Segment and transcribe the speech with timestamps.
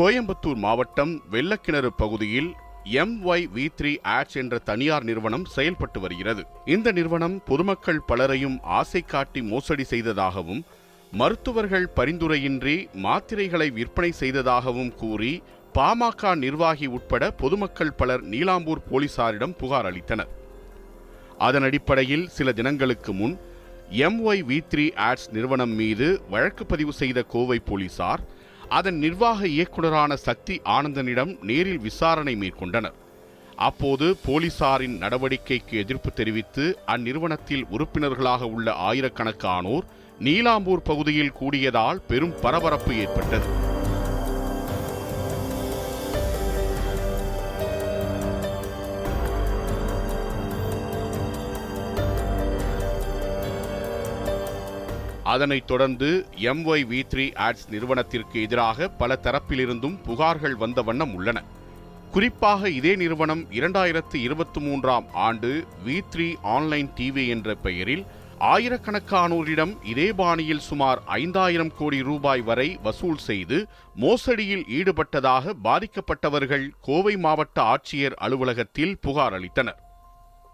[0.00, 2.48] கோயம்புத்தூர் மாவட்டம் வெள்ளக்கிணறு பகுதியில்
[3.00, 6.42] M Y V three ads என்ற தனியார் நிறுவனம் செயல்பட்டு வருகிறது.
[6.74, 10.62] இந்த நிறுவனம் பொதுமக்கள் பலரையும் ஆசை காட்டி மோசடி செய்ததாகவும்
[11.12, 12.76] மருத்துவர்கள் பரிந்துரையின்றி
[13.06, 15.42] மாத்திரைகளை விற்பனை செய்ததாகவும் கூறி
[15.74, 20.32] பாமக நிர்வாகி உட்பட பொதுமக்கள் பலர் நீலாம்பூர் போலீசாரிடம் புகார் அளித்தனர்.
[21.38, 23.38] அதன் அடிப்படையில் சில தினங்களுக்கு முன்
[24.08, 28.24] எம்ஒய் வி த்ரீ ஆட்ஸ் நிறுவனம் மீது வழக்கு பதிவு செய்த கோவை போலீசார்
[28.76, 32.96] அதன் நிர்வாக இயக்குநரான சக்தி ஆனந்தனிடம் நேரில் விசாரணை மேற்கொண்டனர்.
[33.56, 39.86] அப்போது போலீசாரின் நடவடிக்கைக்கு எதிர்ப்பு தெரிவித்து அந்நிறுவனத்தில் உறுப்பினர்களாக உள்ள ஆயிரக்கணக்கானோர்
[40.20, 43.69] நீலாம்பூர் பகுதியில் கூடியதால் பெரும் பரபரப்பு ஏற்பட்டது.
[55.32, 56.08] அதனைத் தொடர்ந்து
[56.50, 61.38] எம்ஒய் வி த்ரீ ஆட்ஸ் நிறுவனத்திற்கு எதிராக பல தரப்பிலிருந்தும் புகார்கள் வந்த வண்ணம் உள்ளன.
[62.14, 65.50] குறிப்பாக இதே நிறுவனம் இரண்டாயிரத்து இருபத்தி மூன்றாம் ஆண்டு
[65.86, 68.04] வி த்ரீ ஆன்லைன் டிவி என்ற பெயரில்
[68.52, 73.58] ஆயிரக்கணக்கானோரிடம் இதே பாணியில் சுமார் ஐந்தாயிரம் கோடி ரூபாய் வரை வசூல் செய்து
[74.04, 79.80] மோசடியில் ஈடுபட்டதாக பாதிக்கப்பட்டவர்கள் கோவை மாவட்ட ஆட்சியர் அலுவலகத்தில் புகார் அளித்தனர்.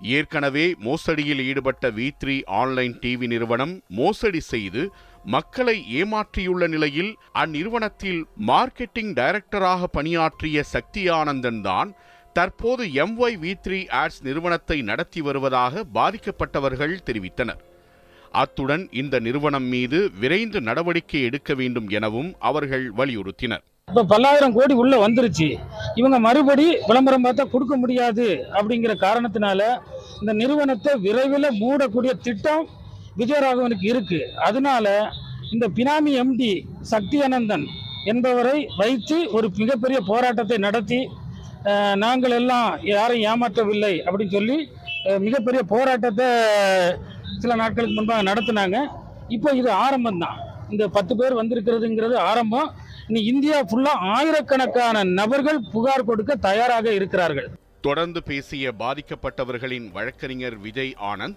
[0.00, 4.91] ஏற்கனவே மோசடியில் ஈடுபட்ட வி த்ரீ ஆன்லைன் டிவி நிறுவனம் மோசடி செய்து
[5.25, 11.97] மக்களை ஏமாற்றியுள்ள நிலையில் அந்நிறுவனத்தில் மார்க்கெட்டிங் டைரக்டராக பணியாற்றிய சக்தி ஆனந்தன் தான்
[12.33, 17.62] தற்போது எம்ஒய் வி த்ரீ ஆட்ஸ் நிறுவனத்தை நடத்தி வருவதாக பாதிக்கப்பட்டவர்கள் தெரிவித்தனர்.
[18.33, 23.64] அத்துடன் இந்த நிறுவனம் மீது விரைந்து நடவடிக்கை எடுக்க வேண்டும் எனவும் அவர்கள் வலியுறுத்தினர்.
[23.91, 25.47] இப்போ பல்லாயிரம் கோடி உள்ள வந்துருச்சு.
[25.98, 28.25] இவங்க மறுபடி விளம்பரம் பார்த்தா கொடுக்க முடியாது
[28.59, 29.61] அப்படிங்கிற காரணத்தினால
[30.20, 32.65] இந்த நிறுவனத்தை விரைவில் மூடக்கூடிய திட்டம்
[33.20, 34.19] விஜயராகவனுக்கு இருக்கு.
[34.47, 34.87] அதனால
[35.55, 36.50] இந்த பினாமி எம்டி
[36.93, 37.66] சக்தி அனந்தன்
[38.12, 41.00] என்பவரை வைத்து ஒரு மிகப்பெரிய போராட்டத்தை நடத்தி
[42.05, 44.59] நாங்கள் எல்லாம் யாரையும் ஏமாற்றவில்லை அப்படின்னு சொல்லி
[45.27, 46.28] மிகப்பெரிய போராட்டத்தை
[47.44, 48.77] சில நாட்களுக்கு முன்பாக நடத்தினாங்க.
[49.37, 50.37] இப்போ இது ஆரம்பம் தான்
[50.75, 52.69] இந்த பத்து பேர் வந்திருக்கிறதுங்கிறது ஆரம்பம்.
[53.09, 57.49] இனி இந்தியா ஃபுல்லா ஆயிரக்கணக்கான நபர்கள் புகார் கொடுக்க தயாராக இருக்கிறார்கள்.
[57.81, 61.37] தொடர்ந்து பேசிய பாதிக்கப்பட்டவர்களின் வழக்கறிஞர் Vijay Anand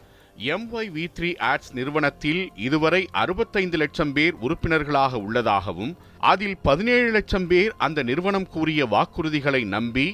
[0.53, 5.93] M Y V three ads நிறுவனத்தில் இதுவரை அறுபத்தைந்து லட்சம் பேர் உறுப்பினர்களாக உள்ளதாகவும்
[6.31, 10.07] அதில் பதினேழு லட்சம் பேர் அந்த நிறுவனம் கூறிய வாக்குறுதிகளை நம்பி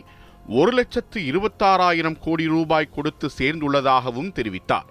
[0.59, 4.89] ஒரு லட்சத்து இருபத்தாறாயிரம் கோடி ரூபாய் கொடுத்து சேர்ந்துள்ளதாகவும் தெரிவித்தார்.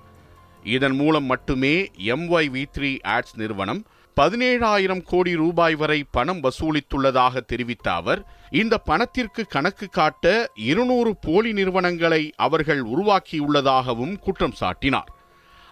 [0.77, 1.75] இதன் மூலம் மட்டுமே
[2.15, 3.83] எம்ஒய் வி த்ரீ ஆட்ஸ் நிறுவனம்
[4.21, 8.21] பதினேழாயிரம் கோடி ரூபாய் வரை பணம் வசூலித்துள்ளதாக தெரிவித்த அவர்
[8.51, 15.11] இந்த பணத்திற்கு கணக்கு காட்ட இருநூறு போலி நிறுவனங்களை அவர்கள் உருவாக்கியுள்ளதாகவும் குற்றம் சாட்டினார்.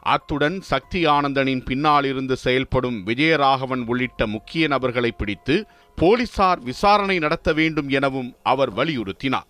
[0.03, 5.67] அத்துடன் சக்தி ஆனந்தனின் பின்னால் இருந்து செயல்படும் விஜயராகவன் உள்ளிட்ட முக்கிய நபர்களை பிடித்து
[5.99, 9.49] போலீசார் விசாரணை நடத்த வேண்டும் எனவும் அவர் வலியுறுத்தினார்.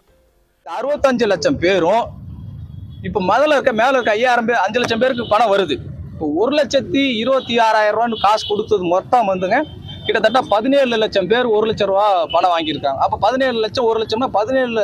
[0.66, 2.04] அறுபத்தஞ்சு லட்சம் பேரும்
[3.02, 5.78] இப்போ முதல்ல இருக்க மேல இருக்க ஐயாயிரம் பேர் அஞ்சு லட்சம் பேருக்கு பணம் வருது.
[6.20, 9.58] ஒரு லட்சத்தி இருபத்தி ஆறாயிரம் ரூபான்னு காசு கொடுத்தது மொத்தம் வந்துங்க.
[10.06, 13.00] கிட்டத்தட்ட பதினேழு லட்சம் பேர் ஒரு லட்சம் ரூபா பணம் வாங்கியிருக்காங்க.
[13.04, 14.82] அப்போ பதினேழு லட்சம் ஒரு லட்சம்னா பதினேழு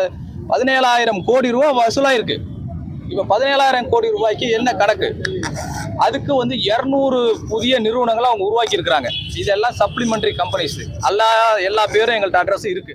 [0.52, 2.36] பதினேழாயிரம் கோடி ரூபா வசூலாயிருக்கு.
[3.10, 5.08] இப்போ பதினேழாயிரம் கோடி ரூபாய்க்கு என்ன கணக்கு?
[6.06, 7.18] அதுக்கு வந்து இரநூறு
[7.52, 9.10] புதிய நிறுவனங்களை அவங்க உருவாக்கி இருக்கிறாங்க
[9.42, 10.78] இதெல்லாம் சப்ளிமெண்டரி கம்பெனிஸ்
[11.10, 11.28] எல்லா
[11.68, 12.94] எல்லா பேரும் எங்கள்கிட்ட அட்ரஸ் இருக்கு.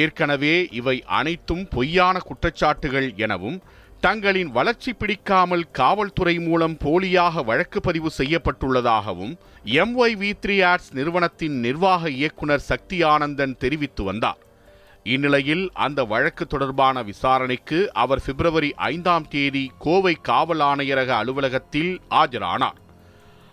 [0.00, 3.58] ஏற்கனவே இவை அனைத்தும் பொய்யான குற்றச்சாட்டுகள் எனவும்
[4.00, 9.32] தங்களின் வளர்ச்சி பிடிக்காமல் காவல்துறை மூலம் போலியாக வழக்கு பதிவு செய்யப்பட்டுள்ளதாகவும்
[9.64, 14.38] எம்ஒய் வி த்ரீ ஆட்ஸ் நிறுவனத்தின் நிர்வாக இயக்குனர் சக்தி ஆனந்தன் தெரிவித்து வந்தார்.
[15.04, 22.78] இந்நிலையில் அந்த வழக்கு தொடர்பான விசாரணைக்கு அவர் பிப்ரவரி ஐந்தாம் தேதி கோவை காவல் ஆணையரக அலுவலகத்தில் ஆஜரானார்.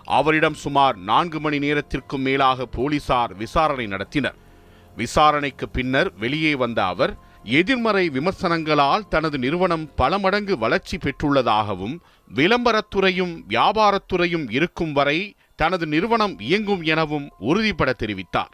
[0.08, 4.38] அவரிடம் சுமார் நான்கு மணி நேரத்திற்கும் மேலாக போலீசார் விசாரணை நடத்தினர்.
[4.96, 7.14] விசாரணைக்கு பின்னர் வெளியே வந்த அவர்
[7.46, 11.96] எதிர்மறை விமர்சனங்களால் தனது நிறுவனம் பல மடங்கு வளர்ச்சி பெற்றுள்ளதாகவும்
[12.36, 18.54] விளம்பரத்துறையும் வியாபாரத்துறையும் இருக்கும் வரை தனது நிறுவனம் இயங்கும் எனவும் உறுதிபட தெரிவித்தார்.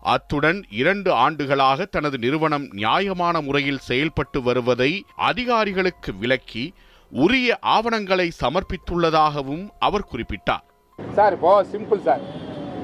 [0.00, 6.74] அத்துடன் இரண்டு ஆண்டுகளாக தனது நிறுவனம் நியாயமான முறையில் செயல்பட்டு வருவதை அதிகாரிகளுக்கு விளக்கி
[7.10, 10.64] உரிய ஆவணங்களை சமர்ப்பித்துள்ளதாகவும் அவர் குறிப்பிட்டார்.
[11.12, 12.20] சார் இப்போ சிம்பிள் சார்.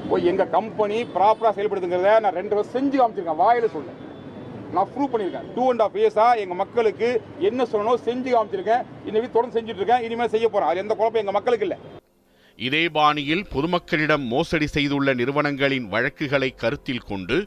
[0.09, 3.41] எங்க எங்கள் கம்பெனி ப்ராப்பராக செயல்படுதுங்கிறத நான் ரெண்டு வருஷம் செஞ்சு காமிச்சிருக்கேன்.
[3.43, 4.00] வாயில சொல்ல
[4.75, 5.47] நான் ப்ரூவ் பண்ணியிருக்கேன்.
[5.55, 7.07] டூ அண்ட் ஆஃப் இயர்ஸாக எங்கள் மக்களுக்கு
[7.49, 8.83] என்ன சொல்லணும் செஞ்சு காமிச்சிருக்கேன்.
[9.07, 11.79] இன்னைக்கு தொடர்ந்து செஞ்சுட்டு இருக்கேன் இனிமேல் செய்ய போகிறேன் அது எந்த குழப்பம் எங்கள் மக்களுக்கு இல்லை.
[12.67, 17.37] இதே பாணியில் பொதுமக்களிடம் மோசடி செய்துள்ள நிறுவனங்களின் வழக்குகளை கருத்தில் கொண்டு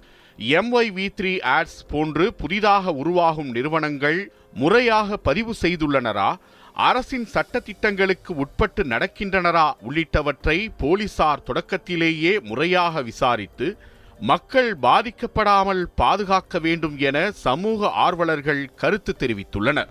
[0.58, 4.20] எம்ஒய் வி த்ரீ ஆட்ஸ் போன்று புதிதாக உருவாகும் நிறுவனங்கள்
[4.62, 6.30] முறையாக பதிவு செய்துள்ளனரா?
[6.88, 9.66] அரசின் சட்டத்திட்டங்களுக்கு உட்பட்டு நடக்கின்றனரா?
[9.86, 13.68] உள்ளிட்டவற்றை போலீசார் தொடக்கத்திலேயே முறையாக விசாரித்து
[14.20, 19.88] மக்கள் பாதிக்கப்படாமல் பாதுகாக்க வேண்டும் என சமூக ஆர்வலர்கள் கருத்து தெரிவித்துள்ளனர்.